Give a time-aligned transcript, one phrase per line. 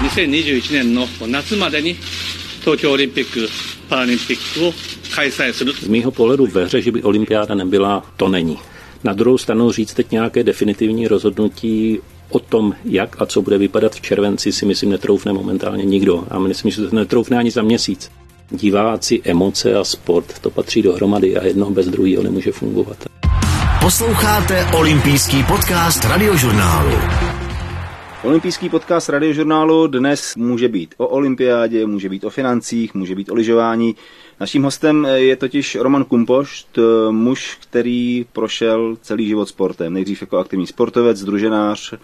[0.00, 1.96] 2021年の夏までに
[2.60, 3.48] 東京オリンピック・
[3.88, 4.72] パラリンピックを
[5.14, 5.72] 開催する。
[5.72, 8.58] Z mýho pohledu ve hře, že by olympiáda nebyla, to není.
[9.04, 12.00] Na druhou stranu říct teď nějaké definitivní rozhodnutí
[12.30, 16.24] o tom, jak a co bude vypadat v červenci, si myslím netroufne momentálně nikdo.
[16.30, 18.10] A myslím, že to netroufne ani za měsíc.
[18.50, 22.96] Diváci, emoce a sport, to patří dohromady a jedno bez druhého nemůže fungovat.
[23.80, 26.98] Posloucháte olympijský podcast radiožurnálu.
[28.23, 33.35] Olympijský podcast radiožurnálu dnes může být o olympiádě, může být o financích, může být o
[33.35, 33.95] lyžování.
[34.41, 36.79] Naším hostem je totiž Roman Kumpošt,
[37.11, 39.93] muž, který prošel celý život sportem.
[39.93, 41.97] Nejdřív jako aktivní sportovec, druženář, eh,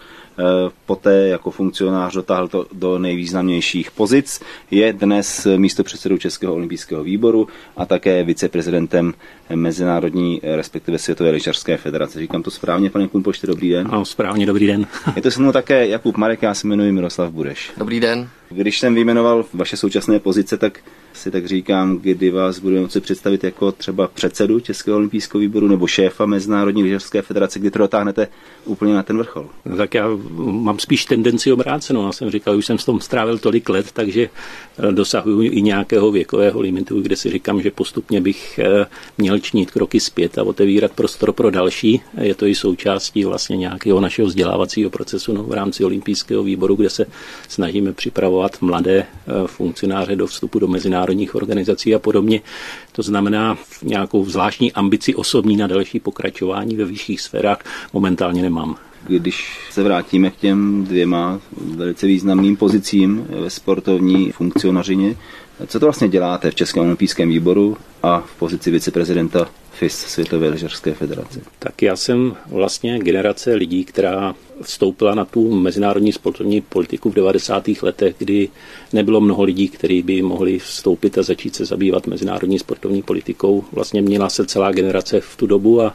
[0.86, 4.40] poté jako funkcionář dotáhl to do nejvýznamnějších pozic.
[4.70, 9.14] Je dnes místo předsedou Českého olympijského výboru a také viceprezidentem
[9.54, 12.20] Mezinárodní, respektive Světové lyžařské federace.
[12.20, 13.88] Říkám to správně, pane Kumpošte, dobrý den.
[13.90, 14.86] Ano, správně, dobrý den.
[15.16, 17.70] Je to se mnou také Jakub Marek, já se jmenuji Miroslav Bureš.
[17.76, 18.28] Dobrý den.
[18.50, 20.80] Když jsem vyjmenoval vaše současné pozice, tak
[21.18, 25.86] si tak říkám, kdy vás budeme moci představit jako třeba předsedu Českého olympijského výboru nebo
[25.86, 28.28] šéfa Mezinárodní lyžařské federace, kdy to dotáhnete
[28.64, 29.46] úplně na ten vrchol.
[29.64, 32.06] No tak já mám spíš tendenci obrácenou.
[32.06, 34.28] Já jsem říkal, už jsem s tom strávil tolik let, takže
[34.78, 38.86] eh, dosahuju i nějakého věkového limitu, kde si říkám, že postupně bych eh,
[39.18, 42.00] měl činit kroky zpět a otevírat prostor pro další.
[42.20, 46.90] Je to i součástí vlastně nějakého našeho vzdělávacího procesu no, v rámci olympijského výboru, kde
[46.90, 47.06] se
[47.48, 50.68] snažíme připravovat mladé eh, funkcionáře do vstupu do
[51.08, 52.40] mezinárodních organizací a podobně.
[52.92, 58.76] To znamená nějakou zvláštní ambici osobní na další pokračování ve vyšších sférách momentálně nemám.
[59.06, 65.16] Když se vrátíme k těm dvěma velice významným pozicím ve sportovní funkcionařině,
[65.66, 70.94] co to vlastně děláte v Českém olympijském výboru a v pozici viceprezidenta FIS, Světové lyžařské
[70.94, 71.40] federace?
[71.58, 77.68] Tak já jsem vlastně generace lidí, která vstoupila na tu mezinárodní sportovní politiku v 90.
[77.82, 78.48] letech, kdy
[78.92, 83.64] nebylo mnoho lidí, kteří by mohli vstoupit a začít se zabývat mezinárodní sportovní politikou.
[83.72, 85.94] Vlastně měla se celá generace v tu dobu a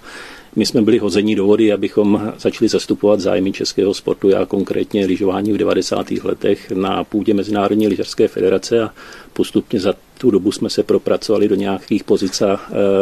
[0.56, 5.54] my jsme byli hození do vody, abychom začali zastupovat zájmy českého sportu, já konkrétně lyžování
[5.54, 6.12] v 90.
[6.12, 8.92] letech na půdě Mezinárodní lyžařské federace a
[9.34, 12.58] postupně za tu dobu jsme se propracovali do nějakých pozic, eh,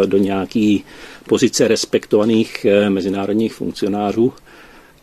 [0.06, 0.84] do nějaký
[1.28, 4.34] pozice respektovaných eh, mezinárodních funkcionářů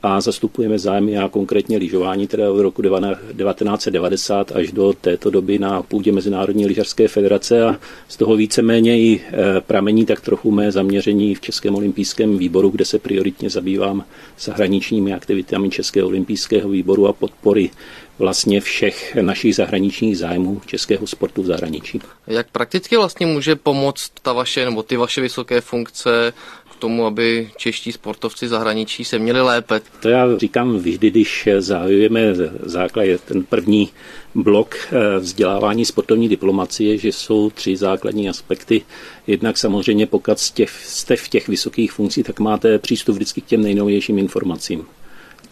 [0.08, 5.82] a zastupujeme zájmy a konkrétně lyžování teda od roku 1990 až do této doby na
[5.82, 11.34] půdě Mezinárodní lyžařské federace a z toho víceméně i e, pramení tak trochu mé zaměření
[11.34, 14.04] v Českém olympijském výboru, kde se prioritně zabývám
[14.40, 17.70] zahraničními aktivitami Českého olympijského výboru a podpory
[18.18, 22.00] vlastně všech našich zahraničních zájmů českého sportu v zahraničí.
[22.26, 26.32] Jak prakticky vlastně může pomoct ta vaše nebo ty vaše vysoké funkce
[26.78, 29.80] tomu, aby čeští sportovci zahraničí se měli lépe?
[30.00, 32.20] To já říkám vždy, když zahajujeme
[32.62, 33.88] základ, ten první
[34.34, 38.82] blok eh, vzdělávání sportovní diplomacie, že jsou tři základní aspekty.
[39.26, 44.18] Jednak samozřejmě, pokud jste v těch vysokých funkcích, tak máte přístup vždycky k těm nejnovějším
[44.18, 44.86] informacím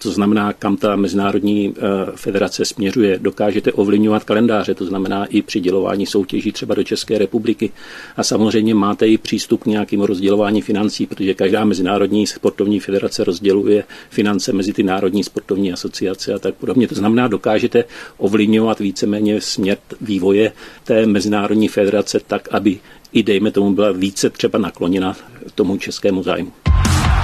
[0.03, 1.81] to znamená, kam ta Mezinárodní eh,
[2.15, 3.19] federace směřuje.
[3.19, 7.71] Dokážete ovlivňovat kalendáře, to znamená i přidělování soutěží třeba do České republiky.
[8.17, 13.85] A samozřejmě máte i přístup k nějakým rozdělování financí, protože každá Mezinárodní sportovní federace rozděluje
[14.11, 16.89] finance mezi ty národní sportovní asociace a tak podobně.
[16.89, 17.85] To znamená, dokážete
[18.17, 20.53] ovlivňovat víceméně směr vývoje
[20.85, 22.79] té Mezinárodní federace tak, aby
[23.13, 25.17] i dejme tomu byla více třeba nakloněna
[25.55, 26.53] tomu českému zájmu.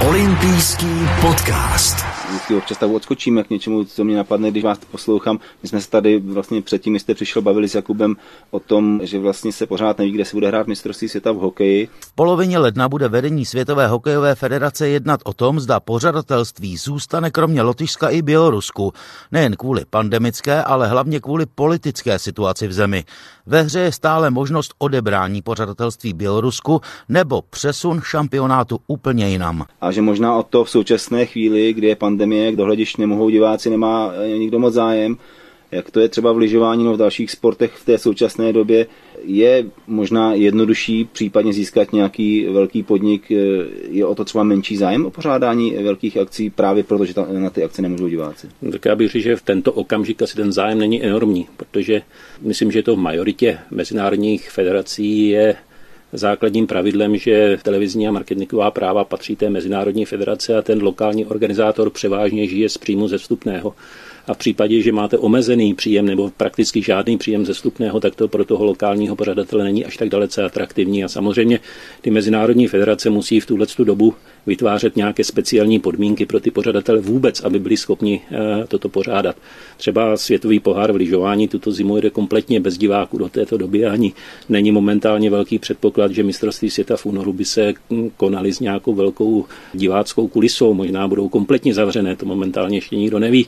[0.07, 0.87] Olympijský
[1.21, 5.39] podcast vždycky občas tak odskočíme k něčemu, co mě napadne, když vás poslouchám.
[5.63, 8.15] My jsme se tady vlastně předtím, než jste přišel, bavili s Jakubem
[8.51, 11.87] o tom, že vlastně se pořád neví, kde se bude hrát mistrovství světa v hokeji.
[11.99, 17.61] V polovině ledna bude vedení Světové hokejové federace jednat o tom, zda pořadatelství zůstane kromě
[17.61, 18.93] Lotyšska i Bělorusku.
[19.31, 23.03] Nejen kvůli pandemické, ale hlavně kvůli politické situaci v zemi.
[23.45, 29.65] Ve hře je stále možnost odebrání pořadatelství Bělorusku nebo přesun šampionátu úplně jinam.
[29.81, 33.69] A že možná o to v současné chvíli, kdy je pandemie, kdo hlediš nemohou diváci,
[33.69, 35.17] nemá eh, nikdo moc zájem,
[35.73, 38.87] jak to je třeba v lyžování nebo v dalších sportech v té současné době,
[39.23, 43.35] je možná jednodušší případně získat nějaký velký podnik, eh,
[43.89, 47.63] je o to třeba menší zájem o pořádání velkých akcí právě proto, že na ty
[47.63, 48.47] akce nemůžou diváci.
[48.71, 52.01] Tak já bych řekl, že v tento okamžik asi ten zájem není enormní, protože
[52.41, 55.55] myslím, že to v majoritě mezinárodních federací je
[56.13, 61.89] základním pravidlem, že televizní a marketingová práva patří té mezinárodní federace a ten lokální organizátor
[61.89, 63.75] převážně žije z příjmu ze vstupného
[64.27, 68.27] A v případě, že máte omezený příjem nebo prakticky žádný příjem ze stupného, tak to
[68.27, 71.03] pro toho lokálního pořadatele není až tak dalece atraktivní.
[71.03, 71.59] A samozřejmě
[72.01, 74.13] ty mezinárodní federace musí v tuhle dobu
[74.45, 79.35] vytvářet nějaké speciální podmínky pro ty pořadatele vůbec, aby byli schopni eh, toto pořádat.
[79.77, 84.13] Třeba světový pohár v lyžování tuto zimu jde kompletně bez diváků do této doby ani
[84.49, 87.73] není momentálně velký předpoklad, že mistrovství světa v únoru by se
[88.17, 90.73] konaly s nějakou velkou diváckou kulisou.
[90.73, 93.47] Možná budou kompletně zavřené, to momentálně ještě nikdo neví.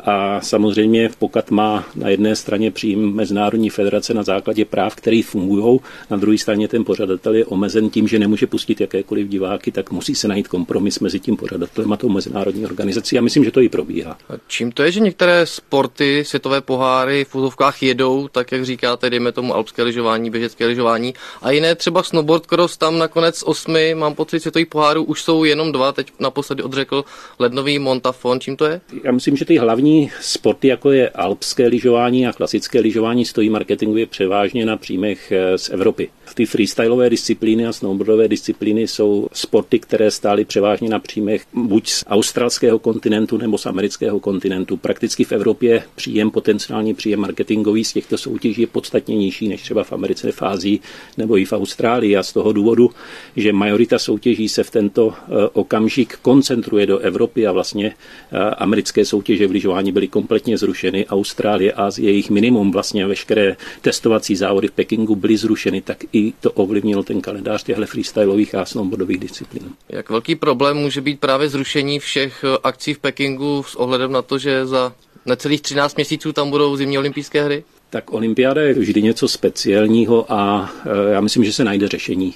[0.00, 5.80] A samozřejmě pokud má na jedné straně příjm Mezinárodní federace na základě práv, které fungují,
[6.10, 10.14] na druhé straně ten pořadatel je omezen tím, že nemůže pustit jakékoliv diváky, tak musí
[10.14, 13.18] se najít kompromis mezi tím pořadatelem a tou mezinárodní organizací.
[13.18, 14.10] A myslím, že to i probíhá.
[14.10, 19.10] A čím to je, že některé sporty, světové poháry v úzovkách jedou, tak jak říkáte,
[19.10, 24.14] dejme tomu alpské lyžování, běžecké lyžování, a jiné třeba snowboard cross, tam nakonec osmi, mám
[24.14, 27.04] pocit, světových pohárů už jsou jenom dva, teď naposledy odřekl
[27.38, 28.40] lednový montafon.
[28.40, 28.80] Čím to je?
[29.04, 29.85] Já myslím, že ty hlavní
[30.20, 35.70] sporty, jako je alpské lyžování a klasické lyžování, stojí marketingově převážně na příjmech eh, z
[35.70, 36.08] Evropy.
[36.34, 42.04] Ty freestylové disciplíny a snowboardové disciplíny jsou sporty, které stály převážně na příjmech buď z
[42.08, 44.76] australského kontinentu nebo z amerického kontinentu.
[44.76, 49.84] Prakticky v Evropě příjem, potenciální příjem marketingový z těchto soutěží je podstatně nižší než třeba
[49.84, 50.80] v Americe, v Ázii
[51.16, 52.16] nebo i v Austrálii.
[52.16, 52.90] A z toho důvodu,
[53.36, 57.94] že majorita soutěží se v tento eh, okamžik koncentruje do Evropy a vlastně
[58.32, 61.06] eh, americké soutěže v lyžování byly kompletně zrušeny.
[61.06, 66.52] Austrálie, Ázie, jejich minimum, vlastně veškeré testovací závody v Pekingu byly zrušeny, tak i to
[66.52, 69.62] ovlivnilo ten kalendář těchto freestyleových a snowboardových disciplín.
[69.88, 74.22] Jak velký problém může být právě zrušení všech eh, akcí v Pekingu s ohledem na
[74.22, 74.92] to, že za
[75.26, 77.64] necelých 13 měsíců tam budou zimní olympijské hry?
[77.90, 82.34] Tak olympiáda je vždy něco speciálního a eh, já myslím, že se najde řešení.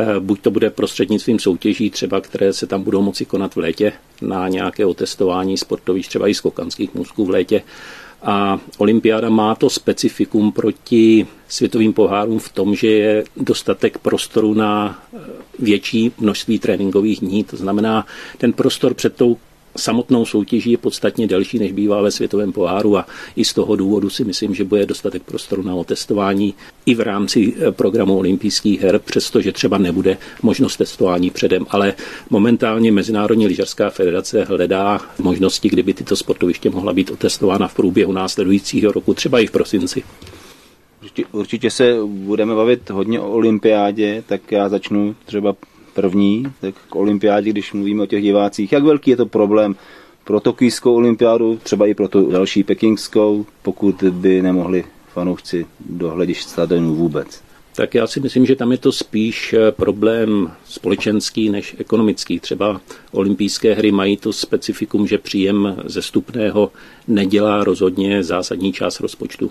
[0.00, 3.92] Eh, buď to bude prostřednictvím soutěží, třeba které se tam budou moci konat v létě
[4.22, 7.62] na nějaké otestování sportových, třeba i skokanských můzků v létě,
[8.22, 15.02] a olympiáda má to specifikum proti světovým pohárům v tom, že je dostatek prostoru na
[15.58, 17.44] větší množství tréninkových dní.
[17.44, 18.06] To znamená,
[18.38, 19.36] ten prostor před tou
[19.76, 23.06] samotnou soutěží je podstatně delší, než bývá ve světovém poháru a
[23.36, 26.54] i z toho důvodu si myslím, že bude dostatek prostoru na otestování
[26.86, 31.94] i v rámci eh, programu olympijských her, přestože třeba nebude možnost testování předem, ale
[32.30, 38.92] momentálně Mezinárodní lyžařská federace hledá možnosti, kdyby tyto sportoviště mohla být otestována v průběhu následujícího
[38.92, 40.02] roku, třeba i v prosinci.
[41.32, 45.54] Určitě se budeme bavit hodně o olympiádě, tak já začnu třeba
[45.94, 49.76] první, tak k olympiádě, když mluvíme o těch divácích, jak velký je to problém
[50.24, 56.48] pro tokijskou olympiádu, třeba i pro tu další pekingskou, pokud by nemohli fanoušci do hledišť
[56.48, 57.42] stadionu vůbec?
[57.74, 62.40] Tak já si myslím, že tam je to spíš eh, problém společenský než ekonomický.
[62.40, 62.80] Třeba
[63.12, 66.70] olympijské hry mají to specifikum, že příjem ze stupného
[67.08, 69.50] nedělá rozhodně zásadní část rozpočtu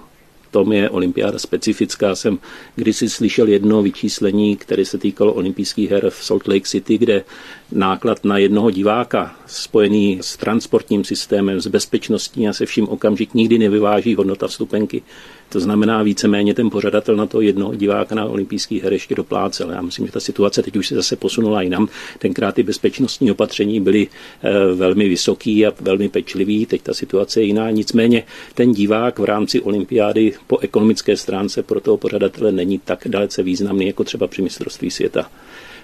[0.52, 2.16] tom je olympiáda specifická.
[2.16, 2.40] Jsem
[2.76, 7.24] kdysi slyšel jedno vyčíslení, které se týkalo olympijských her v Salt Lake City, kde
[7.72, 13.58] náklad na jednoho diváka spojený s transportním systémem, s bezpečností a se vším okamžik nikdy
[13.58, 15.02] nevyváží hodnota vstupenky.
[15.50, 19.72] To znamená, víceméně ten pořadatel na to jednoho diváka na olympijských her ještě doplácel.
[19.72, 21.88] Já myslím, že ta situace teď už se zase posunula jinam.
[22.20, 27.46] Tenkrát ty bezpečnostní opatření byly eh, velmi vysoký a velmi pečlivý, teď ta situace je
[27.46, 27.72] jiná.
[27.72, 28.24] Nicméně
[28.54, 33.88] ten divák v rámci olympiády po ekonomické stránce pro toho pořadatele není tak dalece významný
[33.88, 35.32] jako třeba při mistrovství světa.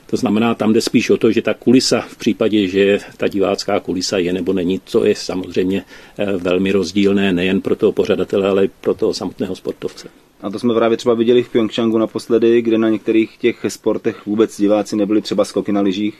[0.09, 3.79] To znamená, tam jde spíš o to, že ta kulisa v případě, že ta divácká
[3.79, 5.83] kulisa je nebo není, co je samozřejmě
[6.17, 10.07] eh, velmi rozdílné nejen pro toho pořadatele, ale i pro toho samotného sportovce.
[10.41, 14.57] A to jsme právě třeba viděli v Pyeongchangu naposledy, kde na některých těch sportech vůbec
[14.57, 16.15] diváci nebyli třeba skoky na lyžích.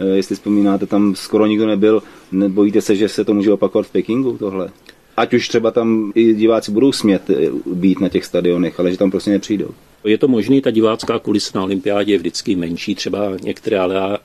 [0.00, 2.02] Eh, jestli vzpomínáte, tam skoro nikdo nebyl.
[2.32, 4.70] Nebojíte se, že se to může opakovat v Pekingu tohle?
[5.20, 8.96] Ať už třeba tam i diváci budou smět eh, být na těch stadionech, ale že
[8.96, 9.68] tam prostě nepřijdou.
[10.04, 13.78] Je to možné, ta divácká kulisa na olympiádě je vždycky menší, třeba některé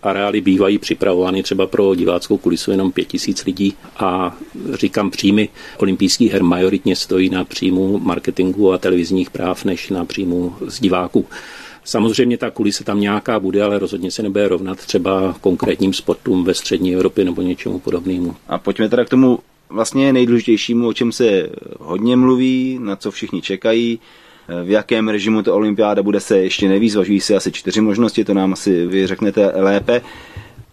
[0.03, 4.37] areály bývají připravovány třeba pro diváckou kulisu jenom pět tisíc lidí a
[4.73, 10.55] říkám příjmy olympijských her majoritně stojí na příjmu marketingu a televizních práv než na příjmu
[10.67, 11.25] z diváků.
[11.83, 16.53] Samozřejmě ta kulise tam nějaká bude, ale rozhodně se nebude rovnat třeba konkrétním sportům ve
[16.53, 18.35] střední Evropě nebo něčemu podobnému.
[18.47, 23.41] A pojďme teda k tomu vlastně nejdůležitějšímu, o čem se hodně mluví, na co všichni
[23.41, 23.99] čekají,
[24.63, 28.33] v jakém režimu to olympiáda bude se ještě neví, zvažují se asi čtyři možnosti, to
[28.33, 30.01] nám asi vy řeknete lépe,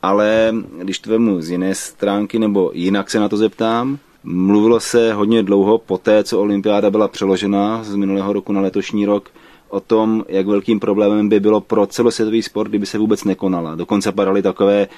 [0.02, 5.12] ale když to vemu z jiné stránky, nebo jinak se na to zeptám, mluvilo se
[5.12, 9.30] hodně dlouho po té, co olympiáda byla přeložena z minulého roku na letošní rok,
[9.72, 13.74] o tom, jak velkým problémem by bylo pro celosvětový sport, kdyby se vůbec nekonala.
[13.74, 14.88] Dokonce padaly takové e,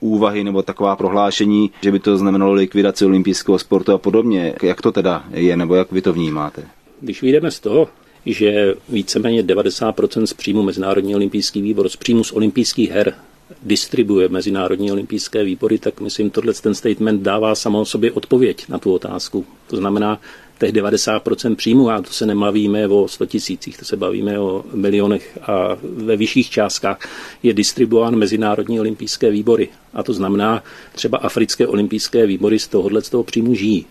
[0.00, 4.54] úvahy nebo taková prohlášení, že by to znamenalo likvidaci olympijského sportu a podobně.
[4.62, 6.62] Jak to teda je, nebo jak vy to vnímáte?
[7.00, 7.88] Když vyjdeme z toho,
[8.26, 13.14] že víceméně 90% z příjmu Mezinárodní olympijský výbor, z příjmu z olympijských her
[13.62, 18.94] distribuje Mezinárodní olympijské výbory, tak myslím, tohle ten statement dává samo sobě odpověď na tu
[18.94, 19.46] otázku.
[19.66, 20.20] To znamená,
[20.60, 25.38] těch 90% příjmu, a to se nemluvíme o 100 tisících, to se bavíme o milionech
[25.42, 26.98] a ve vyšších částkách,
[27.42, 29.68] je distribuován Mezinárodní olympijské výbory.
[29.94, 33.86] A to znamená, třeba africké olympijské výbory z tohohle z toho příjmu žijí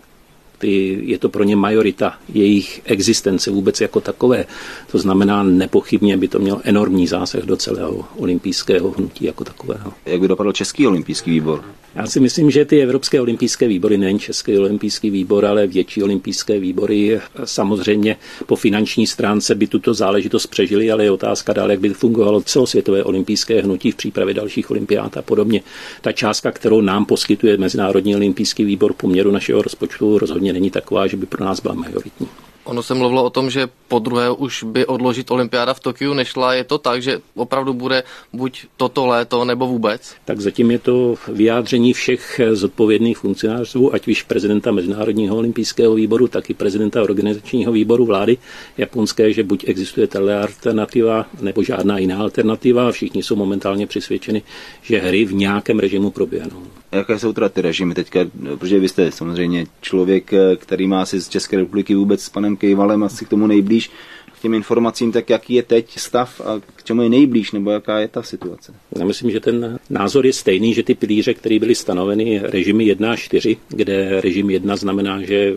[0.60, 4.46] ty, je to pro ně majorita jejich existence vůbec jako takové.
[4.92, 9.92] To znamená, nepochybně by to mělo enormní zásah do celého olympijského hnutí jako takového.
[10.06, 11.64] Jak by dopadl Český olympijský výbor?
[11.94, 16.58] Já si myslím, že ty evropské olympijské výbory, nejen Český olympijský výbor, ale větší olympijské
[16.58, 18.16] výbory, samozřejmě
[18.46, 23.04] po finanční stránce by tuto záležitost přežili, ale je otázka dál, jak by fungovalo celosvětové
[23.04, 25.62] olympijské hnutí v přípravě dalších olympiád a podobně.
[26.00, 31.16] Ta částka, kterou nám poskytuje Mezinárodní olympijský výbor poměru našeho rozpočtu, rozhodně není taková, že
[31.16, 32.28] by pro nás byla majoritní.
[32.64, 36.54] Ono se mluvilo o tom, že po druhé už by odložit olympiáda v Tokiu nešla.
[36.54, 38.02] Je to tak, že opravdu bude
[38.32, 40.14] buď toto léto nebo vůbec?
[40.24, 46.50] Tak zatím je to vyjádření všech zodpovědných funkcionářů, ať už prezidenta Mezinárodního olympijského výboru, tak
[46.50, 48.38] i prezidenta organizačního výboru vlády
[48.78, 52.92] japonské, že buď existuje tato alternativa nebo žádná jiná alternativa.
[52.92, 54.42] Všichni jsou momentálně přesvědčeni,
[54.82, 56.62] že hry v nějakém režimu proběhnou
[56.92, 58.20] jaké jsou teda ty režimy teďka,
[58.58, 63.02] protože vy jste samozřejmě člověk, který má asi z České republiky vůbec s panem Kejvalem
[63.02, 63.90] asi k tomu nejblíž,
[64.38, 67.98] k těm informacím, tak jaký je teď stav a k čemu je nejblíž, nebo jaká
[67.98, 68.74] je ta situace?
[68.98, 73.12] Já myslím, že ten názor je stejný, že ty pilíře, které byly stanoveny režimy 1
[73.12, 75.54] a 4, kde režim 1 znamená, že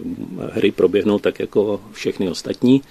[0.51, 2.81] hry proběhnou tak jako všechny ostatní,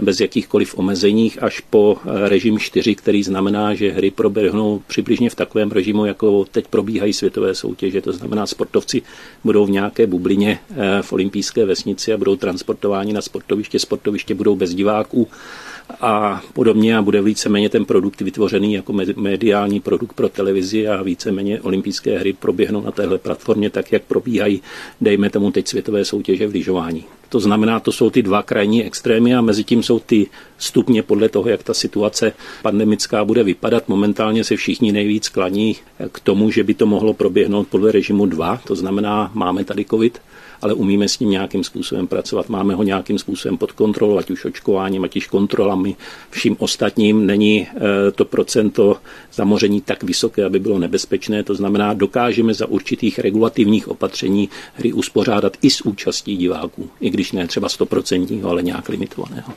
[0.00, 5.34] bez jakýchkoliv omezeních až po eh, režim 4, který znamená, že hry proběhnou přibližně v
[5.34, 8.00] takovém režimu, jako teď probíhají světové soutěže.
[8.00, 9.02] To znamená, sportovci
[9.44, 13.78] budou v nějaké bublině eh, v olympijské vesnici a budou transportováni na sportoviště.
[13.78, 15.28] Sportoviště budou bez diváků
[16.00, 21.60] a podobně a bude víceméně ten produkt vytvořený jako mediální produkt pro televizi a víceméně
[21.60, 24.62] olympijské hry proběhnou na téhle platformě tak, jak probíhají,
[25.00, 27.04] dejme tomu teď světové soutěže v lyžování.
[27.28, 30.26] To znamená, to jsou ty dva krajní extrémy a mezi tím jsou ty
[30.58, 33.88] stupně podle toho, jak ta situace pandemická bude vypadat.
[33.88, 35.76] Momentálně se všichni nejvíc klaní
[36.12, 40.20] k tomu, že by to mohlo proběhnout podle režimu 2, to znamená, máme tady COVID,
[40.62, 42.48] ale umíme s ním nějakým způsobem pracovat.
[42.48, 45.96] Máme ho nějakým způsobem pod kontrolou, ať už očkováním, ať už kontrolami,
[46.30, 47.26] vším ostatním.
[47.26, 48.96] Není eh, to procento
[49.32, 51.42] zamoření tak vysoké, aby bylo nebezpečné.
[51.42, 57.32] To znamená, dokážeme za určitých regulativních opatření hry uspořádat i s účastí diváků, i když
[57.32, 59.52] ne třeba 100%, ale nějak limitovaného.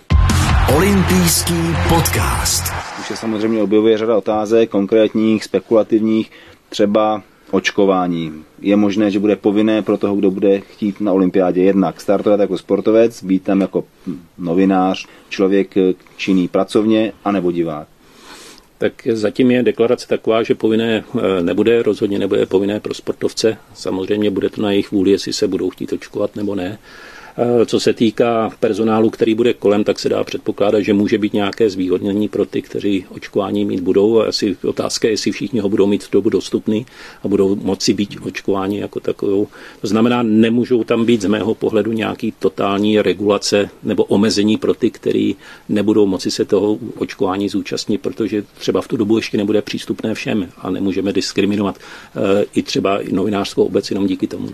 [0.75, 1.53] Olympijský
[1.89, 2.63] podcast.
[2.99, 6.31] Už se samozřejmě objevuje řada otázek, konkrétních, spekulativních,
[6.69, 8.43] třeba očkování.
[8.61, 12.57] Je možné, že bude povinné pro toho, kdo bude chtít na olympiádě jednak startovat jako
[12.57, 13.83] sportovec, být tam jako
[14.37, 15.75] novinář, člověk
[16.17, 17.87] činný pracovně, anebo divák.
[18.77, 23.57] Tak zatím je deklarace taková, že povinné eh, nebude, rozhodně nebude povinné pro sportovce.
[23.73, 26.79] Samozřejmě bude to na jejich vůli, jestli se budou chtít očkovat nebo ne.
[27.37, 31.33] Eh, co se týká personálu, který bude kolem, tak se dá předpokládat, že může být
[31.33, 34.19] nějaké zvýhodnění pro ty, kteří očkování mít budou.
[34.19, 36.85] A asi otázka je, jestli všichni ho budou mít v dobu dostupný
[37.23, 39.47] a budou moci být očkováni jako takovou.
[39.81, 44.91] To znamená, nemůžou tam být z mého pohledu nějaký totální regulace nebo omezení pro ty,
[44.91, 45.35] kteří
[45.69, 50.49] nebudou moci se toho očkování zúčastnit, protože třeba v tu dobu ještě nebude přístupné všem
[50.57, 54.49] a nemůžeme diskriminovat eh, i třeba novinářskou obec jenom díky tomu.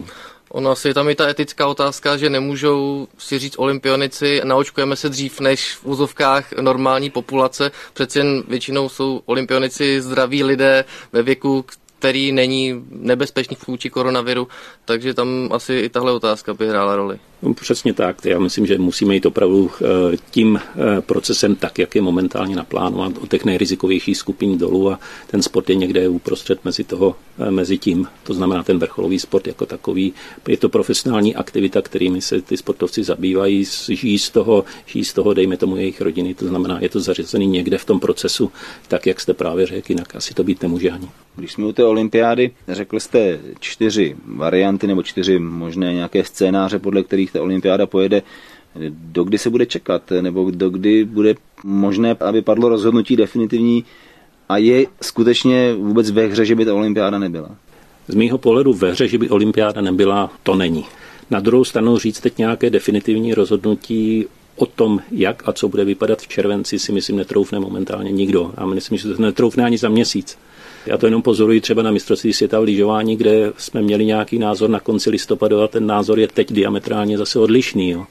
[0.50, 5.10] Ono asi je tam i ta etická otázka, že nemůžou si říct olympionici, naočkujeme se
[5.10, 7.72] dřív než v úzovkách normální populace.
[7.94, 11.66] Přeci jen většinou jsou olympionici zdraví lidé ve věku,
[12.00, 14.48] který není nebezpečný vůči koronaviru,
[14.86, 17.20] takže tam asi i tahle otázka by hrála roli.
[17.42, 18.26] No, přesně tak.
[18.26, 23.14] Já myslím, že musíme jít opravdu eh, tím eh, procesem tak, jak je momentálně naplánován
[23.22, 27.78] od těch nejrizikovějších skupin dolů a ten sport je někde uprostřed mezi, toho, eh, mezi
[27.78, 28.08] tím.
[28.24, 30.14] To znamená ten vrcholový sport jako takový.
[30.48, 35.34] Je to profesionální aktivita, kterými se ty sportovci zabývají, žijí z toho, žijí z toho,
[35.34, 36.34] dejme tomu jejich rodiny.
[36.34, 38.52] To znamená, je to zařazený někde v tom procesu,
[38.88, 41.10] tak jak jste právě řekl, jinak asi to být nemůže ani.
[41.36, 47.04] Když jsme u té olympiády, řekl jste čtyři varianty nebo čtyři možné nějaké scénáře, podle
[47.04, 48.22] kterých ta olympiáda pojede.
[48.90, 53.86] Do kdy se bude čekat, nebo do kdy bude možné, aby padlo rozhodnutí definitivní
[54.50, 57.50] a je skutečně vůbec ve hře, že by ta olympiáda nebyla?
[58.08, 60.86] Z mýho pohledu ve hře, že by olympiáda nebyla, to není.
[61.30, 66.22] Na druhou stranu říct teď nějaké definitivní rozhodnutí o tom, jak a co bude vypadat
[66.22, 68.54] v červenci, si myslím, netroufne momentálně nikdo.
[68.58, 70.38] A myslím, že to netroufne ani za měsíc.
[70.88, 74.70] Já to jenom pozoruji třeba na mistrovství světa v lyžování, kde jsme měli nějaký názor
[74.70, 77.90] na konci listopadu a ten názor je teď diametrálně zase odlišný.
[77.90, 78.06] Jo.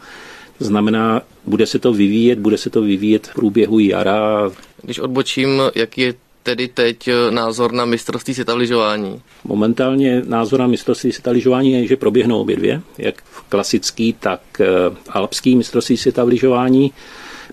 [0.59, 4.51] To znamená, bude se to vyvíjet, bude se to vyvíjet v průběhu jara.
[4.83, 9.23] Když odbočím, jaký je tedy teď názor na mistrovství světa v lyžování?
[9.45, 14.41] Momentálně názor na mistrovství světa v lyžování je, že proběhnou obě dvě, jak klasický, tak
[14.61, 14.67] eh,
[15.09, 16.93] alpský mistrovství světa v lyžování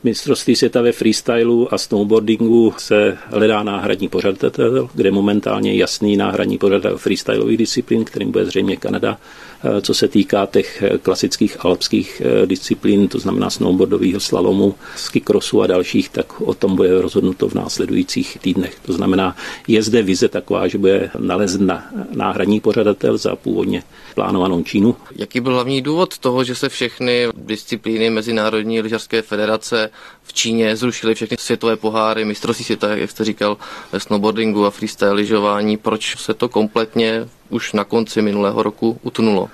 [0.04, 6.98] mistrovství světa ve freestylu a snowboardingu se hledá náhradní pořadatel, kde momentálně jasný náhradní pořadatel
[6.98, 9.18] freestylových disciplín, kterým bude zřejmě Kanada
[9.66, 15.62] Eh, co se týká těch eh, klasických alpských eh, disciplín, to znamená snowboardového slalomu, skikrosu
[15.62, 18.76] a dalších, tak o tom bude rozhodnuto v následujících týdnech.
[18.86, 19.36] To znamená,
[19.68, 23.84] je zde vize taková, že bude nalezen na náhradní pořadatel za původně
[24.16, 24.96] plánovanou Čínu.
[25.16, 29.90] Jaký byl hlavní důvod toho, že se všechny disciplíny Mezinárodní lyžařské federace
[30.24, 33.58] v Číně zrušily všechny světové poháry, mistrovství světa, jak jste říkal,
[33.92, 35.78] ve snowboardingu a freestyle lyžování.
[35.78, 39.50] Proč se to kompletně už na konci minulého roku utnulo?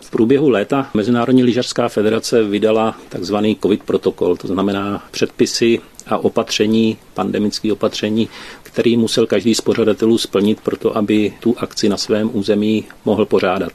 [0.00, 6.98] V průběhu léta Mezinárodní lyžařská federace vydala takzvaný COVID protokol, to znamená předpisy a opatření,
[7.14, 8.28] pandemické opatření,
[8.62, 13.72] který musel každý z pořadatelů splnit proto, aby tu akci na svém území mohl pořádat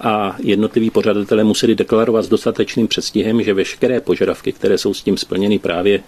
[0.00, 5.16] a jednotliví pořadatelé museli deklarovat s dostatečným předstihem, že veškeré požadavky, které jsou s tím
[5.16, 6.02] splněny právě e,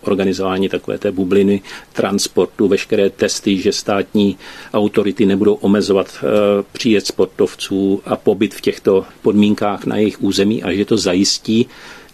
[0.00, 4.38] organizování takové té bubliny, transportu, veškeré testy, že státní
[4.74, 6.26] autority nebudou omezovat e,
[6.72, 11.66] příjezd sportovců a pobyt v těchto podmínkách na jejich území a že to zajistí,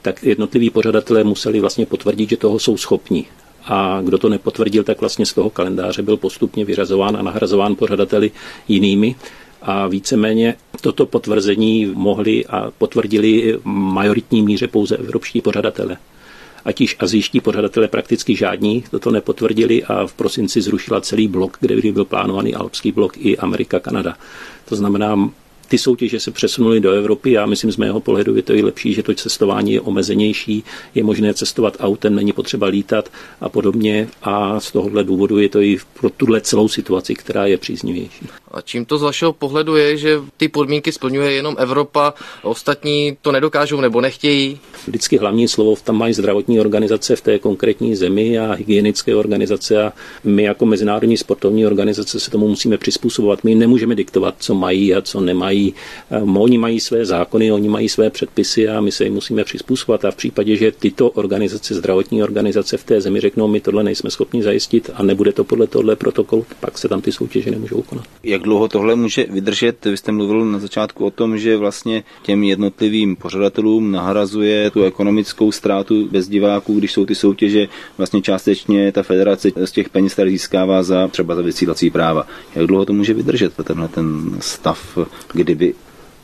[0.02, 3.24] tak jednotliví pořadatelé museli vlastně potvrdit, že toho jsou schopni.
[3.64, 8.30] A kdo to nepotvrdil, tak vlastně z toho kalendáře byl postupně vyřazován a nahrazován pořadateli
[8.68, 9.14] jinými.
[9.62, 10.54] A víceméně
[10.84, 15.96] toto potvrzení mohli a potvrdili majoritní míře pouze evropští pořadatele.
[16.64, 21.92] Ať již azijští pořadatele prakticky žádní toto nepotvrdili a v prosinci zrušila celý blok, kde
[21.92, 24.16] byl plánovaný alpský blok i Amerika, Kanada.
[24.68, 25.30] To znamená,
[25.68, 28.94] ty soutěže se přesunuly do Evropy a myslím z mého pohledu je to i lepší,
[28.94, 30.64] že to cestování je omezenější,
[30.94, 33.08] je možné cestovat autem, není potřeba lítat
[33.40, 37.58] a podobně a z tohohle důvodu je to i pro tuhle celou situaci, která je
[37.58, 38.43] příznivější.
[38.54, 43.32] A čím to z vašeho pohledu je, že ty podmínky splňuje jenom Evropa, ostatní to
[43.32, 44.60] nedokážou nebo nechtějí?
[44.86, 49.92] Vždycky hlavní slovo tam mají zdravotní organizace v té konkrétní zemi a hygienické organizace a
[50.24, 53.44] my jako mezinárodní sportovní organizace se tomu musíme přizpůsobovat.
[53.44, 55.74] My nemůžeme diktovat, co mají a co nemají.
[56.38, 60.04] Oni mají své zákony, oni mají své předpisy a my se jim musíme přizpůsobovat.
[60.04, 64.10] A v případě, že tyto organizace, zdravotní organizace v té zemi řeknou, my tohle nejsme
[64.10, 68.04] schopni zajistit a nebude to podle tohle protokolu, pak se tam ty soutěže nemůžou konat.
[68.22, 69.84] Jak dlouho tohle může vydržet?
[69.84, 75.52] Vy jste mluvil na začátku o tom, že vlastně těm jednotlivým pořadatelům nahrazuje tu ekonomickou
[75.52, 77.66] ztrátu bez diváků, když jsou ty soutěže,
[77.98, 82.26] vlastně částečně ta federace z těch peněz, které získává za třeba za vysílací práva.
[82.54, 84.98] Jak dlouho to může vydržet, tenhle ten stav,
[85.32, 85.74] kdyby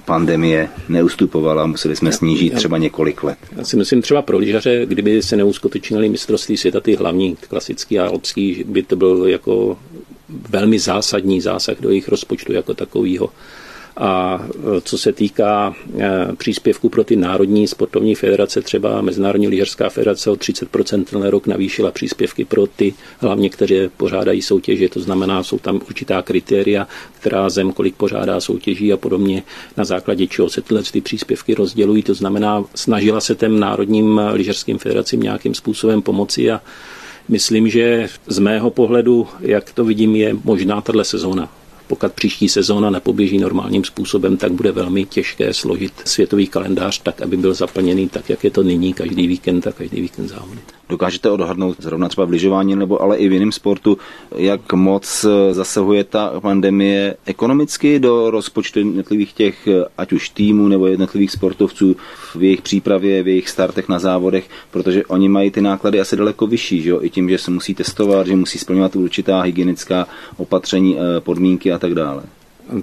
[0.05, 3.39] pandemie neustupovala, museli jsme snížit třeba několik let.
[3.57, 8.07] Já si myslím třeba pro lyžaře, kdyby se neuskutečnili mistrovství světa, ty hlavní, klasický a
[8.07, 9.79] alpský, by to byl jako
[10.49, 13.31] velmi zásadní zásah do jejich rozpočtu jako takového.
[13.97, 14.41] A
[14.77, 20.31] e, co se týká e, příspěvku pro ty národní sportovní federace, třeba Mezinárodní lyžařská federace
[20.31, 25.59] o 30% ten rok navýšila příspěvky pro ty, hlavně kteří pořádají soutěže, to znamená, jsou
[25.59, 26.89] tam určitá kritéria,
[27.21, 29.43] která zem, kolik pořádá soutěží a podobně,
[29.77, 34.79] na základě čeho se tyhle ty příspěvky rozdělují, to znamená, snažila se těm národním lyžařským
[34.79, 36.61] federacím nějakým způsobem pomoci a
[37.31, 41.49] Myslím, že z mého pohledu, jak to vidím, je možná tahle sezóna.
[41.91, 47.37] Pokud příští sezóna nepoběží normálním způsobem, tak bude velmi těžké složit světový kalendář tak, aby
[47.37, 50.61] byl zaplněný tak, jak je to nyní, každý víkend a každý víkend závody.
[50.91, 53.99] Dokážete odhadnout zrovna třeba v lyžování nebo ale i v jiném sportu,
[54.37, 61.31] jak moc zasahuje ta pandemie ekonomicky do rozpočtu jednotlivých těch, ať už týmů nebo jednotlivých
[61.31, 61.97] sportovců
[62.35, 66.47] v jejich přípravě, v jejich startech na závodech, protože oni mají ty náklady asi daleko
[66.47, 66.99] vyšší, že jo?
[67.03, 71.79] i tím, že se musí testovat, že musí splňovat určitá hygienická opatření, eh, podmínky a
[71.81, 72.23] tak dále.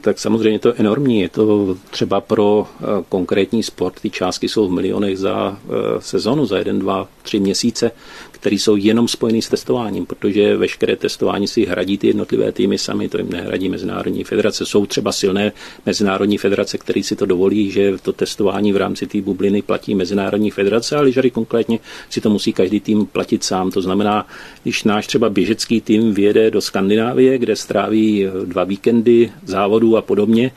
[0.01, 1.19] Tak samozřejmě to je enormní.
[1.21, 6.45] Je to třeba pro eh, konkrétní sport, ty částky jsou v milionech za eh, sezonu,
[6.45, 7.91] za jeden, dva, tři měsíce,
[8.37, 13.09] které jsou jenom spojeny s testováním, protože veškeré testování si hradí ty jednotlivé týmy sami,
[13.09, 14.65] to jim nehradí Mezinárodní federace.
[14.65, 15.51] Jsou třeba silné
[15.85, 20.51] Mezinárodní federace, které si to dovolí, že to testování v rámci té bubliny platí Mezinárodní
[20.51, 23.71] federace, ale lyžaři konkrétně si to musí každý tým platit sám.
[23.71, 24.27] To znamená,
[24.63, 30.51] když náš třeba běžecký tým vyjede do Skandinávie, kde stráví dva víkendy závodů a podobně,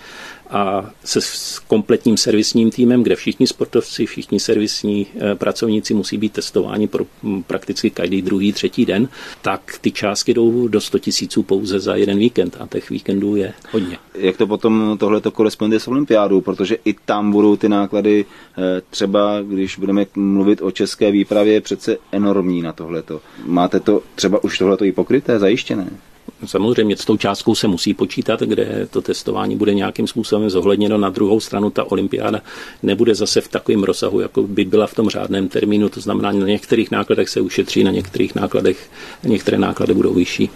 [0.50, 6.32] a se s kompletním servisním týmem, kde všichni sportovci, všichni servisní eh, pracovníci musí být
[6.32, 7.06] testováni pro
[7.46, 9.08] prakticky každý druhý, třetí den,
[9.42, 13.52] tak ty částky jdou do 100 tisíců pouze za jeden víkend a těch víkendů je
[13.72, 13.98] hodně.
[14.14, 18.82] Jak to potom tohle to koresponduje s olympiádou, protože i tam budou ty náklady eh,
[18.90, 23.20] třeba, když budeme mluvit o české výpravě, přece enormní na tohleto.
[23.44, 25.90] Máte to třeba už tohleto i pokryté, zajištěné?
[26.46, 30.98] Samozřejmě s tou částkou se musí počítat, kde to testování bude nějakým způsobem zohledněno.
[30.98, 32.40] Na druhou stranu ta olympiáda
[32.82, 35.88] nebude zase v takovém rozsahu, jako by byla v tom řádném termínu.
[35.88, 38.90] To znamená, na některých nákladech se ušetří, na některých nákladech
[39.24, 40.50] některé náklady budou vyšší.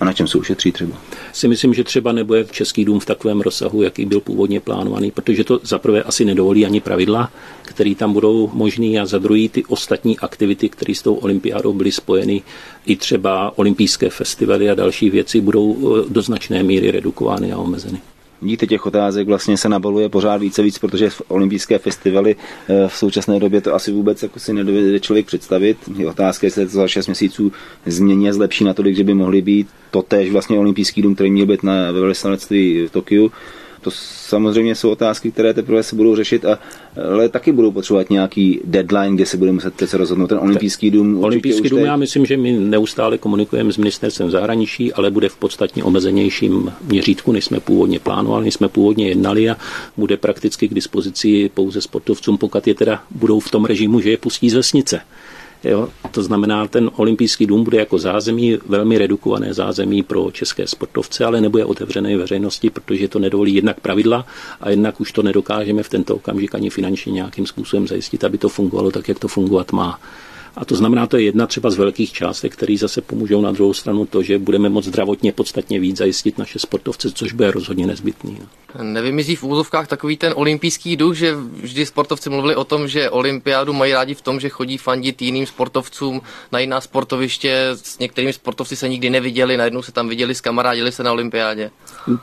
[0.00, 0.98] A na čem se ušetří třeba?
[1.32, 5.44] Si myslím, že třeba nebude Český dům v takovém rozsahu, jaký byl původně plánovaný, protože
[5.44, 7.32] to za prvé asi nedovolí ani pravidla,
[7.62, 11.92] které tam budou možný a za druhý ty ostatní aktivity, které s tou olympiádou byly
[11.92, 12.42] spojeny,
[12.86, 18.00] i třeba olympijské festivaly a další věci budou eh, do značné míry redukovány a omezeny.
[18.42, 22.36] Díky těch otázek vlastně se nabaluje pořád více víc, protože v olympijské festivaly
[22.68, 25.76] eh, v současné době to asi vůbec jako si nedovede člověk představit.
[25.96, 27.52] Je otázka, jestli to za 6 měsíců
[27.86, 31.46] změní a zlepší na to, že by mohly být totéž vlastně olympijský dům, který měl
[31.46, 33.32] být na velvyslanectví v Tokiu,
[33.80, 36.58] to samozřejmě jsou otázky, které teprve se budou řešit, a,
[37.12, 40.26] ale taky budou potřebovat nějaký deadline, kde se bude muset přece rozhodnout.
[40.26, 41.24] Ten olympijský dům.
[41.24, 41.86] Olympijský dům, teď...
[41.86, 47.32] já myslím, že my neustále komunikujeme s ministerstvem zahraničí, ale bude v podstatně omezenějším měřítku,
[47.32, 49.56] než jsme původně plánovali, než jsme původně jednali a
[49.96, 54.16] bude prakticky k dispozici pouze sportovcům, pokud je teda budou v tom režimu, že je
[54.16, 55.00] pustí z vesnice.
[55.64, 55.88] Jo?
[56.10, 61.40] To znamená, ten olympijský dům bude jako zázemí, velmi redukované zázemí pro české sportovce, ale
[61.40, 64.26] nebude otevřené veřejnosti, protože to nedovolí jednak pravidla
[64.60, 68.48] a jednak už to nedokážeme v tento okamžik ani finančně nějakým způsobem zajistit, aby to
[68.48, 70.00] fungovalo tak, jak to fungovat má.
[70.56, 73.74] A to znamená, to je jedna třeba z velkých částek, které zase pomůžou na druhou
[73.74, 78.38] stranu to, že budeme moct zdravotně podstatně víc zajistit naše sportovce, což bude rozhodně nezbytný.
[78.40, 78.84] No.
[78.84, 83.72] Nevymizí v úzovkách takový ten olympijský duch, že vždy sportovci mluvili o tom, že olympiádu
[83.72, 86.20] mají rádi v tom, že chodí fandit jiným sportovcům
[86.52, 87.68] na jiná sportoviště.
[87.74, 91.70] S některými sportovci se nikdy neviděli, najednou se tam viděli, skamarádili se na olympiádě.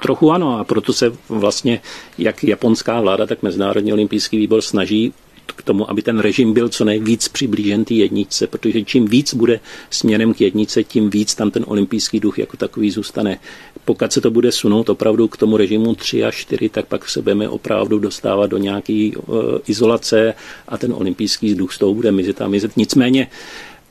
[0.02, 1.82] Trochu ano a proto se vlastně
[2.18, 5.14] jak japonská vláda, tak Mezinárodní olympijský výbor snaží
[5.52, 9.60] k tomu, aby ten režim byl co nejvíc přiblížen té jedničce, protože čím víc bude
[9.90, 13.40] směrem k jednice, tím víc tam ten olympijský duch jako takový zůstane.
[13.86, 17.22] Pokud se to bude sunout opravdu k tomu režimu 3 a 4, tak pak se
[17.22, 19.36] budeme opravdu dostávat do nějaké uh,
[19.68, 20.34] izolace
[20.68, 22.78] a ten olympijský duch z toho bude mizet a mizet.
[22.78, 23.28] Nicméně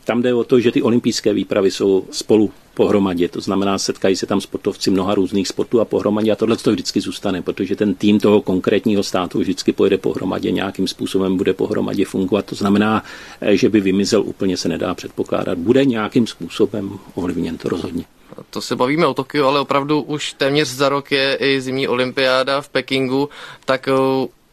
[0.06, 3.28] tam jde o to, že ty olympijské výpravy jsou spolu pohromadě.
[3.28, 7.00] To znamená, setkají se tam sportovci mnoha různých sportů a pohromadě a tohle to vždycky
[7.00, 12.46] zůstane, protože ten tým toho konkrétního státu vždycky pojede pohromadě, nějakým způsobem bude pohromadě fungovat.
[12.46, 13.02] To znamená,
[13.50, 15.58] že by vymizel úplně se nedá předpokládat.
[15.58, 18.04] Bude nějakým způsobem ovlivněn to rozhodně.
[18.50, 22.60] To se bavíme o Tokiu, ale opravdu už téměř za rok je i zimní olympiáda
[22.60, 23.28] v Pekingu,
[23.64, 23.92] tak eh,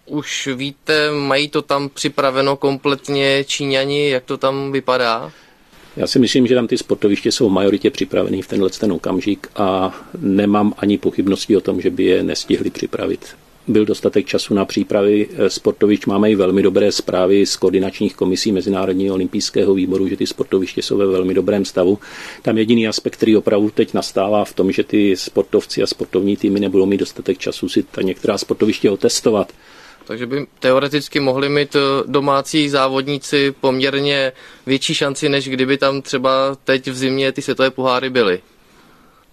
[0.05, 5.31] už víte, mají to tam připraveno kompletně Číňani, jak to tam vypadá?
[5.97, 9.47] Já si myslím, že tam ty sportoviště jsou v majoritě připravený v tenhle ten okamžik
[9.56, 13.25] a nemám ani pochybnosti o tom, že by je nestihli připravit.
[13.67, 16.08] Byl dostatek času na přípravy sportovišť.
[16.08, 20.97] Máme i velmi dobré zprávy z koordinačních komisí Mezinárodního olympijského výboru, že ty sportoviště jsou
[20.97, 21.99] ve velmi dobrém stavu.
[22.41, 26.60] Tam jediný aspekt, který opravdu teď nastává v tom, že ty sportovci a sportovní týmy
[26.60, 29.53] nebudou mít dostatek času si ta některá sportoviště otestovat
[30.07, 34.31] takže by teoreticky mohli mít eh, domácí závodníci poměrně
[34.65, 38.41] větší šanci, než kdyby tam třeba teď v zimě ty světové poháry byly.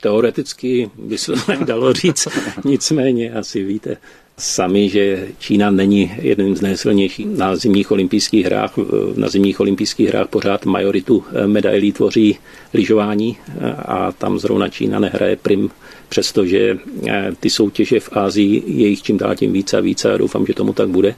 [0.00, 1.32] Teoreticky by se
[1.64, 2.28] dalo říct,
[2.64, 3.96] nicméně asi víte,
[4.40, 8.74] sami, že Čína není jedním z nejsilnějších na zimních olympijských hrách.
[9.16, 12.38] Na zimních olympijských hrách pořád majoritu eh, medailí tvoří
[12.74, 15.70] lyžování eh, a tam zrovna Čína nehraje prim,
[16.08, 20.16] přestože eh, ty soutěže v Ázii je jich čím dál tím více a více a
[20.16, 21.14] doufám, že tomu tak bude.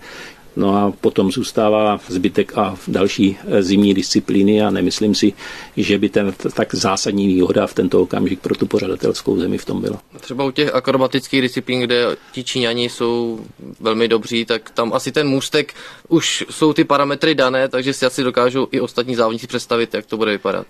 [0.57, 5.33] No a potom zůstává zbytek a další eh, zimní disciplíny a nemyslím si,
[5.77, 9.81] že by ten tak zásadní výhoda v tento okamžik pro tu pořadatelskou zemi v tom
[9.81, 10.01] byla.
[10.21, 13.41] Třeba u těch akrobatických disciplín, kde ti Číňani jsou
[13.81, 15.75] velmi dobří, tak tam asi ten můstek
[16.09, 20.17] už jsou ty parametry dané, takže si asi dokážou i ostatní závodníci představit, jak to
[20.17, 20.67] bude vypadat.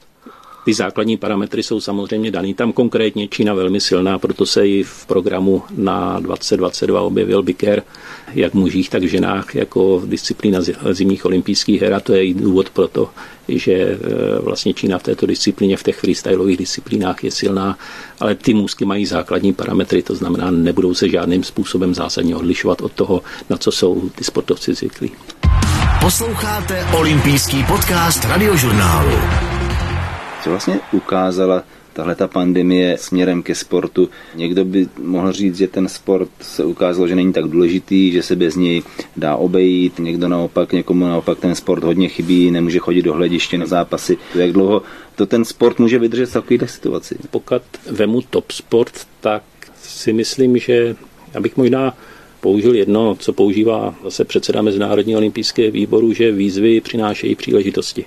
[0.65, 2.55] Ty základní parametry jsou samozřejmě daný.
[2.55, 7.83] Tam konkrétně Čína velmi silná, proto se i v programu na 2022 objevil Biker
[8.35, 12.89] jak mužích, tak ženách jako disciplína zimních olympijských her a to je i důvod pro
[12.89, 13.11] to,
[13.49, 13.99] že e,
[14.41, 17.79] vlastně Čína v této disciplíně, v těch freestyleových disciplínách je silná,
[18.21, 22.93] ale ty můzky mají základní parametry, to znamená, nebudou se žádným způsobem zásadně odlišovat od
[22.93, 25.11] toho, na co jsou ty sportovci zvyklí.
[26.01, 29.13] Posloucháte olympijský podcast radiožurnálu
[30.43, 34.09] co vlastně ukázala tahle ta pandemie směrem ke sportu.
[34.35, 38.37] Někdo by mohl říct, že ten sport se ukázal, že není tak důležitý, že se
[38.37, 38.83] bez něj
[39.17, 39.99] dá obejít.
[39.99, 44.19] Někdo naopak, někomu naopak ten sport hodně chybí, nemůže chodit do hlediště na zápasy.
[44.35, 44.83] Jak dlouho
[45.15, 47.17] to ten sport může vydržet v takovéhle situaci?
[47.31, 49.43] Pokud vemu top sport, tak
[49.83, 50.97] si myslím, že
[51.35, 51.97] já bych možná
[52.41, 58.05] použil jedno, co používá zase předseda Mezinárodního olympijského výboru, že výzvy přinášejí příležitosti.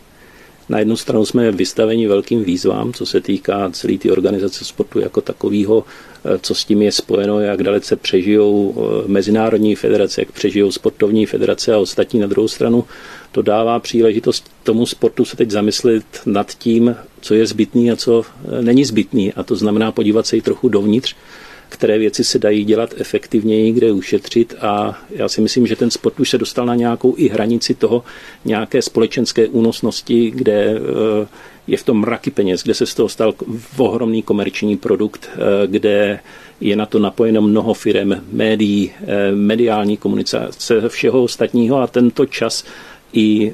[0.69, 5.21] Na jednu stranu jsme vystaveni velkým výzvám, co se týká celé té organizace sportu jako
[5.21, 5.83] takového,
[6.25, 11.25] eh, co s tím je spojeno, jak dalece přežijou eh, mezinárodní federace, jak přežijou sportovní
[11.25, 12.83] federace a ostatní na druhou stranu.
[13.31, 18.23] To dává příležitost tomu sportu se teď zamyslet nad tím, co je zbytný a co
[18.23, 19.33] eh, není zbytný.
[19.33, 21.15] A to znamená podívat se i trochu dovnitř
[21.69, 26.19] které věci se dají dělat efektivněji, kde ušetřit a já si myslím, že ten sport
[26.19, 28.03] už se dostal na nějakou i hranici toho
[28.45, 31.27] nějaké společenské únosnosti, kde eh,
[31.67, 33.33] je v tom mraky peněz, kde se z toho stal
[33.77, 36.19] ohromný komerční produkt, eh, kde
[36.61, 42.63] je na to napojeno mnoho firm, médií, eh, mediální komunikace, všeho ostatního a tento čas
[43.13, 43.53] i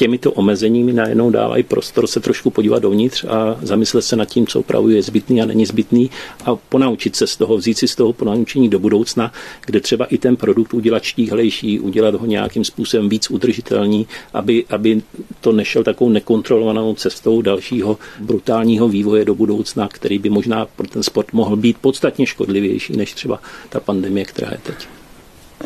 [0.00, 4.60] těmito omezeními najednou dávají prostor se trošku podívat dovnitř a zamyslet se nad tím, co
[4.60, 6.10] opravdu je zbytný a není zbytný
[6.44, 9.32] a ponaučit se z toho, vzít si z toho ponaučení do budoucna,
[9.66, 15.02] kde třeba i ten produkt udělat štíhlejší, udělat ho nějakým způsobem víc udržitelný, aby, aby
[15.40, 21.02] to nešel takovou nekontrolovanou cestou dalšího brutálního vývoje do budoucna, který by možná pro ten
[21.02, 24.99] sport mohl být podstatně škodlivější než třeba ta pandemie, která je teď.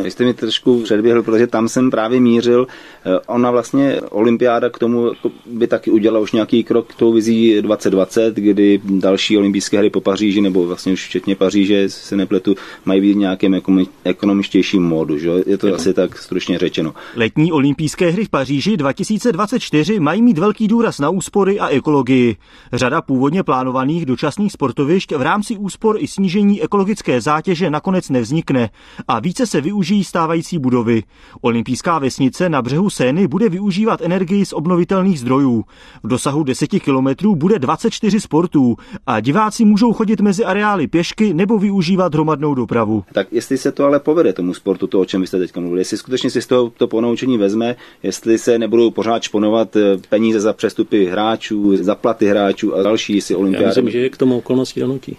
[0.03, 2.67] Vy jste mi trošku předběhl, protože tam jsem právě mířil.
[3.07, 5.13] Eh, ona vlastně, olympiáda k tomu
[5.47, 10.01] by taky udělala už nějaký krok k tou vizí 2020, kdy další olympijské hry po
[10.01, 12.55] Paříži, nebo vlastně už včetně Paříže, se nepletu,
[12.85, 13.61] mají být nějakým
[14.05, 15.19] ekonomičtějším módu.
[15.19, 15.31] Že?
[15.47, 16.95] Je to asi tak stručně řečeno.
[17.17, 22.37] Letní olympijské hry v Paříži 2024 mají mít velký důraz na úspory a ekologii.
[22.73, 28.71] Řada původně plánovaných dočasných sportovišť v rámci úspor i snížení ekologické zátěže nakonec nevznikne
[29.09, 31.03] a více se využije využijí stávající budovy.
[31.41, 35.65] Olympijská vesnice na břehu Sény bude využívat energii z obnovitelných zdrojů.
[36.03, 41.59] V dosahu 10 kilometrů bude 24 sportů a diváci můžou chodit mezi areály pěšky nebo
[41.59, 43.05] využívat hromadnou dopravu.
[43.13, 45.81] Tak jestli se to ale povede tomu sportu, to, o čem vy jste teď mluvili,
[45.81, 50.41] jestli skutečně si z toho to ponaučení vezme, jestli se nebudou pořád šponovat eh, peníze
[50.41, 53.65] za přestupy hráčů, za platy hráčů a další si olympiády.
[53.65, 55.17] Já myslím, že je k tomu okolnosti donutí.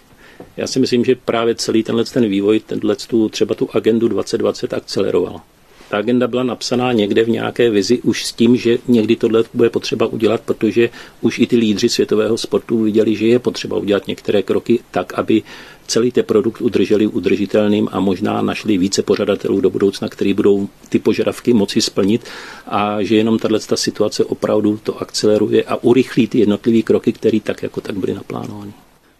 [0.58, 4.74] Já si myslím, že právě celý tenhle ten vývoj, tenhle tu, třeba tu agendu 2020
[4.74, 5.42] akceleroval.
[5.90, 9.70] Ta agenda byla napsaná někde v nějaké vizi už s tím, že někdy tohle bude
[9.70, 10.90] potřeba udělat, protože
[11.22, 15.44] už i ty lídři světového sportu viděli, že je potřeba udělat některé kroky tak, aby
[15.88, 21.00] celý ten produkt udrželi udržitelným a možná našli více pořadatelů do budoucna, kteří budou ty
[21.00, 22.22] požadavky moci splnit
[22.68, 27.64] a že jenom tahle situace opravdu to akceleruje a urychlí ty jednotlivé kroky, které tak
[27.64, 28.74] jako tak byly naplánovány.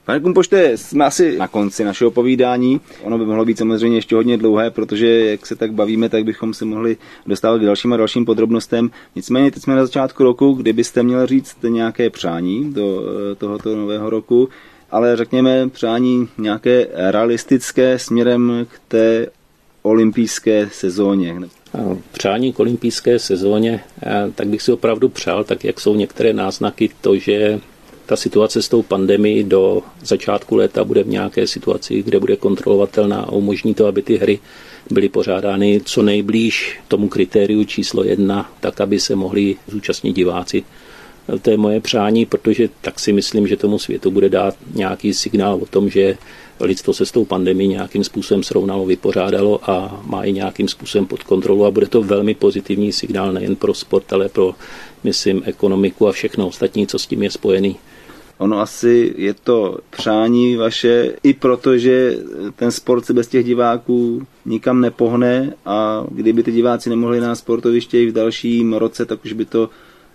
[0.06, 2.82] Pane Kumpošte, jsme asi na konci našeho povídání.
[3.04, 6.54] Ono by mohlo být samozřejmě ještě hodně dlouhé, protože jak se tak bavíme, tak bychom
[6.54, 8.92] se mohli dostávat k dalším a dalším podrobnostem.
[9.16, 14.10] Nicméně teď jsme na začátku roku, kdybyste měl říct nějaké přání do eh, tohoto nového
[14.10, 14.50] roku,
[14.92, 19.28] ale řekněme přání nějaké realistické směrem k té
[19.82, 21.36] olympijské sezóně.
[22.12, 26.90] Přání k olympijské sezóně, eh, tak bych si opravdu přál, tak jak jsou některé náznaky,
[27.02, 27.60] to, že
[28.06, 33.18] ta situace s tou pandemí do začátku léta bude v nějaké situaci, kde bude kontrolovatelná
[33.18, 34.40] a umožní to, aby ty hry
[34.92, 40.64] byly pořádány co nejblíž tomu kritériu číslo jedna, tak aby se mohli zúčastnit diváci.
[41.42, 45.60] To je moje přání, protože tak si myslím, že tomu světu bude dát nějaký signál
[45.62, 46.18] o tom, že
[46.60, 51.24] lidstvo se s tou pandemí nějakým způsobem srovnalo, vypořádalo a má i nějakým způsobem pod
[51.24, 54.56] kontrolu a bude to velmi pozitivní signál nejen pro sport, ale pro,
[55.04, 57.76] myslím, ekonomiku a všechno ostatní, co s tím je spojený.
[58.38, 62.18] Ono asi je to přání vaše i proto, že
[62.56, 68.02] ten sport se bez těch diváků nikam nepohne a kdyby ty diváci nemohli na sportoviště
[68.02, 69.70] i v dalším roce, tak už by to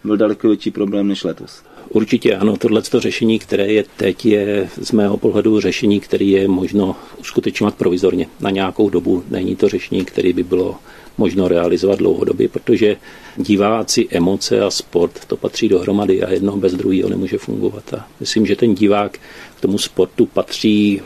[0.04, 1.62] byl daleko větší problém než letos.
[1.88, 6.96] Určitě ano, tohle řešení, které je teď, je z mého pohledu řešení, které je možno
[7.20, 9.24] uskutečňovat provizorně na nějakou dobu.
[9.30, 10.76] Není to řešení, které by bylo
[11.20, 12.96] možno realizovat dlouhodobě, protože
[13.36, 17.94] diváci, emoce a sport to patří dohromady a jedno bez druhého nemůže fungovat.
[17.94, 19.12] A myslím, že ten divák
[19.56, 21.02] k tomu sportu patří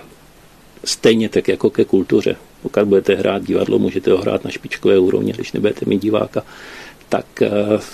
[0.85, 2.37] stejně tak jako ke kultuře.
[2.63, 6.43] Pokud budete hrát divadlo, můžete ho hrát na špičkové úrovni, když nebudete mít diváka,
[7.09, 7.51] tak eh,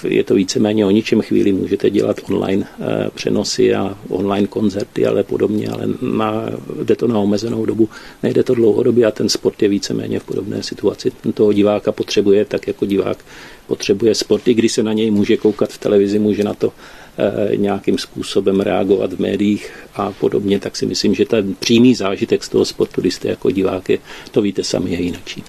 [0.09, 1.53] je to víceméně o ničem chvíli.
[1.53, 6.51] Můžete dělat online eh, přenosy a online koncerty, ale podobně, ale na,
[6.83, 7.89] jde to na omezenou dobu,
[8.23, 11.13] nejde to dlouhodobě a ten sport je víceméně v podobné situaci.
[11.35, 13.25] Toho diváka potřebuje tak, jako divák
[13.67, 17.57] potřebuje sport, i když se na něj může koukat v televizi, může na to eh,
[17.57, 22.49] nějakým způsobem reagovat v médiích a podobně, tak si myslím, že ten přímý zážitek z
[22.49, 23.99] toho sportu, když jste jako divák, je,
[24.31, 25.45] to víte sami, je jinačí.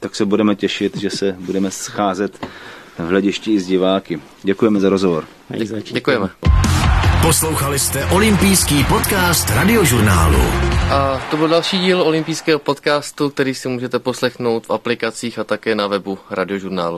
[0.00, 2.46] Tak se budeme těšit, že se budeme scházet
[2.98, 4.20] v hledišti i s diváky.
[4.42, 5.24] Děkujeme za rozhovor.
[5.92, 6.30] Děkujeme.
[7.22, 10.38] Poslouchali jste olympijský podcast radiožurnálu.
[10.90, 15.74] A to byl další díl olympijského podcastu, který si můžete poslechnout v aplikacích a také
[15.74, 16.94] na webu radiožurnálu.